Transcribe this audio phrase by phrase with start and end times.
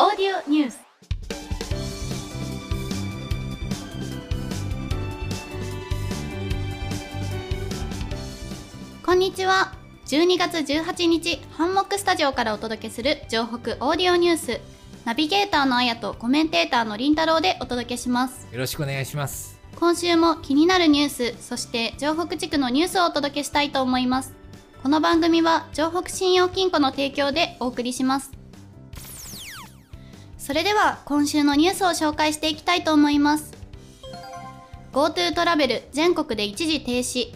[0.00, 0.78] オーディオニュース。
[9.04, 9.72] こんにちは。
[10.06, 13.54] 12月18日ハンモックスタジオからお届けする城北
[13.84, 14.60] オーディオニュース。
[15.04, 18.46] ナビゲーターのあやとコメンテーターのりんたろうでお届けします。
[18.52, 19.58] よろしくお願いします。
[19.74, 24.32] 今週も気になるニュースそして城北地区のニュースをお届けしたいと思います。
[24.80, 28.37] この番組は城北信用金庫の提供でお送りします
[30.48, 33.52] それでは今週のニュースを紹介していきたいと思います。
[34.94, 37.34] GoTo トラベル全国で一時停止。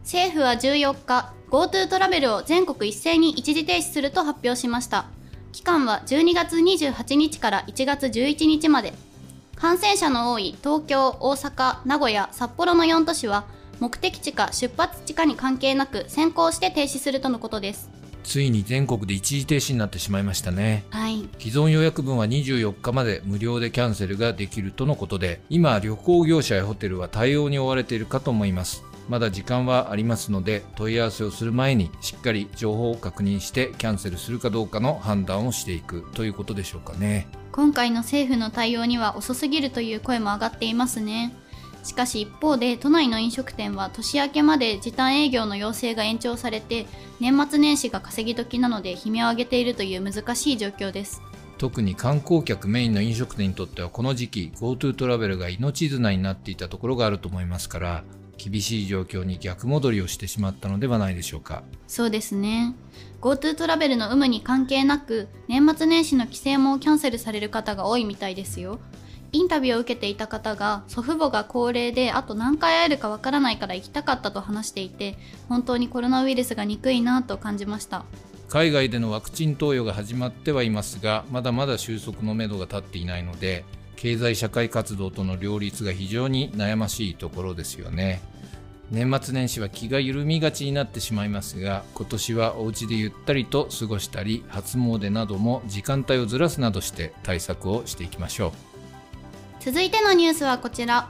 [0.00, 5.04] 政府は14日 GoTo トラベルを全国一斉に一時停止すると発表しました。
[5.52, 8.94] 期間は12月28日から1月11日まで。
[9.54, 13.44] 感染者の多い東京、大阪、名古屋、札幌の4都市は
[13.78, 17.97] 目的地か出発地かに関係なく先行して停止するとのことです。
[18.28, 20.84] ついに全国で一時停止になってしまいましたね。
[20.90, 21.26] はい。
[21.38, 28.84] 既存予約分は24日まで無料でキャンセルができるとのことで今旅行業者やホテルは対応に追われているかと思います。
[29.08, 37.28] まだ時間はありますので問い合わせをする前にしっかり情報を確認してキャンセルするかどうかの判断をしていくということでしょうかね。
[37.50, 41.34] 今回の政府の対応には遅すぎるという声も上がっていますね
[41.82, 46.86] しかし一方で都内の飲食店は年明けまで時短営業の要請が延長されて
[47.20, 51.22] 年末年始が稼ぎ時なので悲鳴を上げているという難しい状況です。
[51.58, 58.04] 特に観光客メインの飲食店にとってはこの時期 GoTo トラベルが命綱になっていたところがあると思いますから
[58.38, 61.64] 厳しい状況に逆戻りをしてしまったのではないでしょうか。
[61.88, 62.74] そうですね。
[63.20, 68.78] GoTo トラベルの有無に関係なく年末年始の帰省もキャンセルされる方が多いみたいですよ
[69.32, 78.04] インタビューを受けていた方が祖父母が高齢であと何回会えるかわからないから行きたかったと話していて本当にコロナウイルスが憎いなと感じました。
[78.48, 83.64] 海外でのワクチン投与が始まってはいますがまだまだ収束のめどが立っていないので
[83.96, 88.22] 経済社会活動との両立が非常に悩ましいところですよね。
[88.90, 98.67] 年末年始は気が緩みがちになってしまいますが今年はお家でゆったりと過ごしたり初詣なども時間帯をずらすなどして対策をしていきましょう。
[99.60, 101.08] 続いてのニュースはこちら。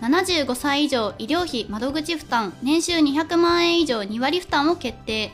[0.00, 2.54] 75歳以上医療費窓口負担。
[2.62, 5.32] 年収200万円以上2割負担を決定。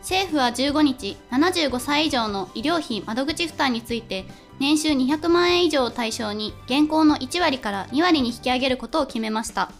[0.00, 4.26] 政府は15日75歳以上の医療費窓口負担について
[4.60, 9.72] 年収200万円以上を対象に現行の1割から2割に引き上げることを決めました。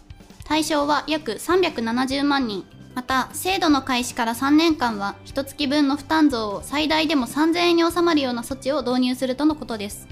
[0.43, 2.65] 対象は約370万人。
[2.93, 10.07] また制度の開始から3年間は1月分の負担増を最大でも3000円に収まるような措置を導入するとのことです。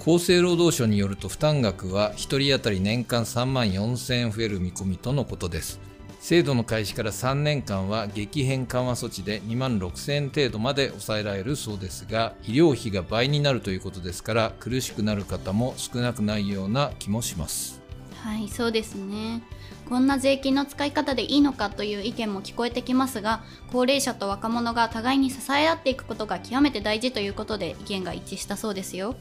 [0.00, 5.80] 厚生労働省によると負担額は1人当たり年間3万4000円増える見込みとのことです。
[6.24, 17.82] 制度の開始から3年間は激変緩和措置で2万6000円程度まで抑えられるそうですが医療費が倍になるということですから苦しくなる方も少なくないような気もします。
[18.22, 19.42] はいそうですね。
[19.86, 29.14] こんな税金の使い方でいいのかという意見も聞こえてきますが高齢者と若者が互いに支え合っていくことが極めて大事ということで意見が一致したそうですよ。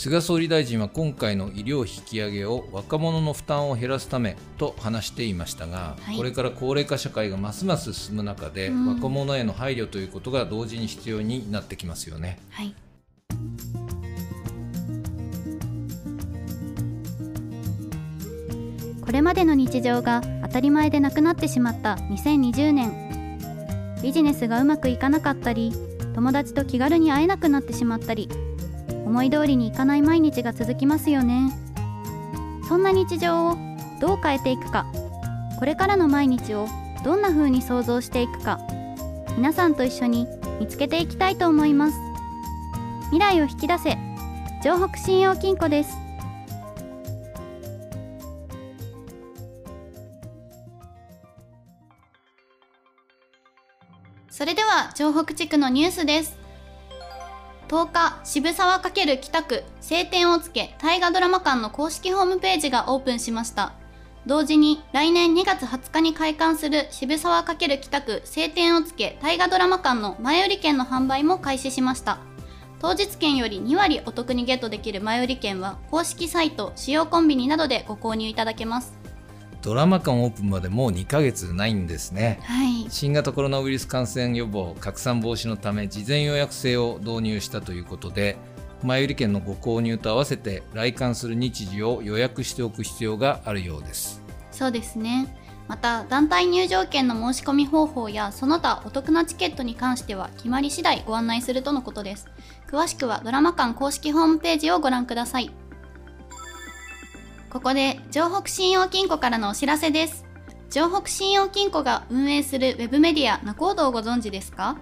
[0.00, 6.16] 菅総理大臣は今回の医療引き上げを若者の負担を減らすためと話していましたが、はい。
[6.16, 8.86] これから高齢化社会がますます進む中で、うん。
[8.94, 12.38] 若者への配慮ということが同時に必要になってきますよね。
[12.48, 12.74] はい。
[19.04, 23.98] これまでの日常が当たり前でなくなってしまった2020年。
[24.02, 25.74] ビジネスがうまくいかなかったり
[26.14, 28.30] 友達と気軽に会えなくなってしまったり
[29.04, 31.52] 思い通りにいかない毎日が続きますよね。
[32.68, 33.56] そんな日常を
[34.00, 34.86] どう変えていくか。
[35.58, 36.68] これからの毎日を
[37.04, 38.58] どんな風に想像していくか。
[39.36, 40.26] 皆さんと一緒に
[40.58, 41.98] 見つけていきたいと思います。
[43.10, 43.98] 未来を引き出せ。
[44.62, 45.96] 城北信用金庫です。
[54.30, 56.39] それでは城北地区のニュースです。
[57.70, 63.74] 10日渋沢×北区晴天をつけ大河ドラマ館の公式ホームページがオープンしました。
[64.26, 72.18] 同時に来年2月20日に開館する渋沢×北区晴天をつけ大河ドラマ館の前売り券の販売も開始しました。
[72.80, 78.99] 当日券より2割お得にゲットできる前売り券は公式サイト主要コンビニなどでご購入いただけます。
[79.62, 82.40] ドラマ館オープンまでもう2ヶ月ないんですね。
[82.44, 82.86] はい。
[82.90, 88.36] 新型コロナウイルス感染予防拡散防止のため事前予約制を導入したということで
[88.82, 94.22] 前売り券のご購入と合わせて来館する日時を予約しておく必要があるようです。
[94.50, 95.36] そうですね。
[95.68, 102.26] また団体入場券の申し込み方法やその他お得なチケットに関しては決まり次第ご案内するとのことです。
[102.70, 105.50] 詳しくはドラマ館公式ホームページをご覧ください
[107.50, 110.24] ここで城北信用金庫からのお知らせです。
[110.70, 114.78] 城北信用金庫が運営するウェブメディア NACORD をご存知ですか？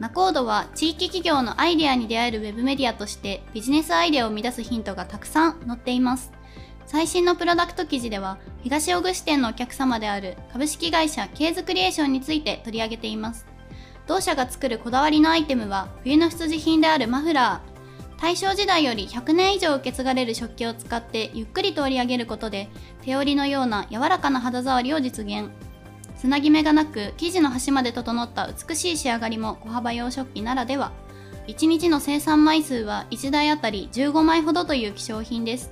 [0.00, 6.32] NACORD は地域企業のアイデアに出会えるウェブメディアとしてビジネスアイデアを生み出すヒントがたくさん載っています。
[6.86, 13.46] 最新のプロダクト記事では東尾久支店のお客様である株式会社ケーズクリエーションについて取り上げています。
[14.06, 17.65] 同社が作るこだわりのアイテムは冬の必需品であるマフラー
[18.20, 22.68] 大正時代より100年以上受け継がれる食器を使ってゆっくりと織り上げることで
[23.02, 25.50] 手織りのような柔らかな肌触りを実現。
[26.16, 30.92] つなぎ目がなく生地の端まで整った美しい仕上がりも小幅洋食器ならでは。
[31.46, 35.70] 1日の生産枚数は1台あたり15枚ほどという希少品です。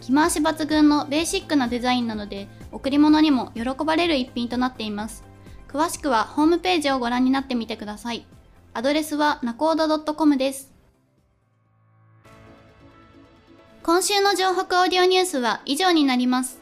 [0.00, 5.24] 着回し抜群のベーシックなデザインなので贈り物にも喜ばれる一品となっています。
[5.68, 8.24] 詳しくはホームページをご覧になってみてください。
[8.72, 10.71] アドレスはナコード .com です。
[13.84, 16.60] 今週の城北オーディオニュースは以上になります。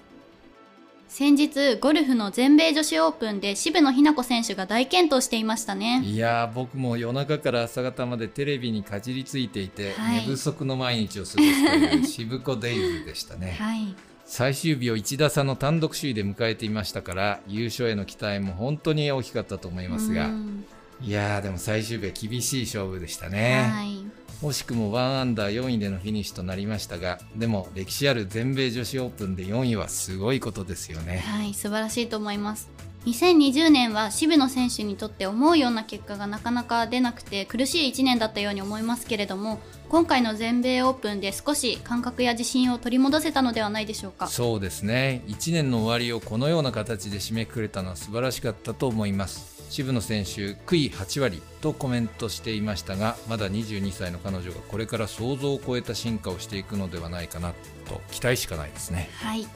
[1.07, 6.01] 先日ゴルフの全米女子オープンで渋野日向子選手が大健闘していましたね。
[6.03, 10.21] いやー僕も夜中から朝方までテレビにかじりついていて、はい。
[10.21, 13.55] 寝不足の毎日を過ごすという 渋子デイズでしたね。
[13.61, 13.95] はい。
[14.25, 20.29] 最終日を1打差の単独首位で迎えていましたから優勝への期待も本当に大きかったと思いますが。
[20.29, 20.65] うん。
[21.03, 24.00] いやーでも最終日は厳しい勝負でしたね、はい
[24.43, 31.19] 惜しくも1アンダー4位でのフィニッシュとなりましたがでも歴史ある全米女子オープンで4位はすごいことですよね。
[31.19, 32.71] はい、素晴らしいと思います。
[33.07, 39.59] 2020年は渋野選手にとって思うような結果がなかなか出なくて苦しい1年だったように思いますけれども
[39.89, 44.27] 今回の全米オープンで少し感覚や自信を取り戻せたのではないでしょうか。
[44.27, 45.23] そうですね。
[45.29, 57.55] 1年の終わりをこのような形で締めくくれたのは素晴らしかったと思います渋野選手悔い8割とコメントしていましたがまだ22歳の彼女がこれから想像を超えた進化をしていくのではないかな
[57.89, 59.09] と期待しかないですね。
[59.15, 59.47] はい。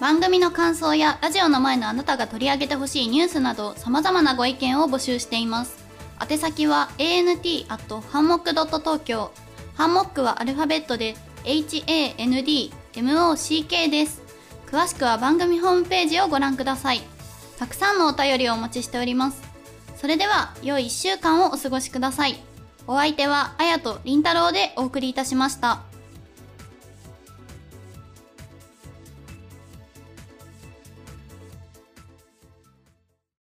[0.00, 5.84] 番組の感想やラジオの前のあなたが取り上げてほしいニュースなど様々なご意見を募集しています。
[6.20, 9.30] 宛先は ant.hanmok.tokyo
[9.74, 14.22] ハンモックはアルファベットで HANDMOCK です。
[14.66, 17.17] 詳しくは番組ホームページをご覧ください。
[17.58, 19.42] たくさんのお便りをお待ちしております。
[19.96, 22.38] それでは良い1週間をお過ごしください。
[22.86, 25.87] お相手はあやとりんたろうでお送りいたしました。